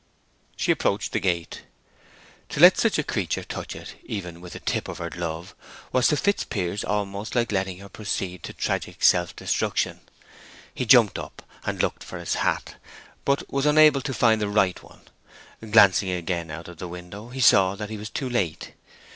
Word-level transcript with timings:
She 0.55 0.71
approached 0.71 1.11
the 1.11 1.19
gate. 1.19 1.61
To 2.49 2.59
let 2.59 2.79
such 2.79 2.97
a 2.97 3.03
creature 3.03 3.43
touch 3.43 3.75
it 3.75 4.01
even 4.03 4.41
with 4.41 4.55
a 4.55 4.59
tip 4.59 4.87
of 4.87 4.97
her 4.97 5.11
glove 5.11 5.53
was 5.91 6.07
to 6.07 6.17
Fitzpiers 6.17 6.83
almost 6.83 7.35
like 7.35 7.51
letting 7.51 7.77
her 7.77 7.87
proceed 7.87 8.41
to 8.41 8.51
tragical 8.53 8.99
self 9.03 9.35
destruction. 9.35 9.99
He 10.73 10.87
jumped 10.87 11.19
up 11.19 11.43
and 11.67 11.83
looked 11.83 12.03
for 12.03 12.17
his 12.17 12.33
hat, 12.41 12.77
but 13.25 13.47
was 13.53 13.67
unable 13.67 14.01
to 14.01 14.11
find 14.15 14.41
the 14.41 14.49
right 14.49 14.81
one; 14.81 15.01
glancing 15.69 16.09
again 16.09 16.49
out 16.49 16.67
of 16.67 16.79
the 16.79 16.87
window 16.87 17.29
he 17.29 17.39
saw 17.39 17.75
that 17.75 17.91
he 17.91 17.97
was 17.97 18.09
too 18.09 18.27
late. 18.27 18.73